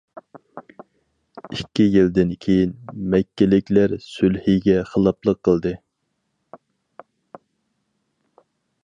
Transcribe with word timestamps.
ئىككى 1.57 1.83
يىلدىن 1.95 2.31
كېيىن، 2.45 2.73
مەككىلىكلەر 3.15 3.93
سۈلھىگە 4.07 4.79
خىلاپلىق 4.93 5.45
قىلدى. 5.49 5.75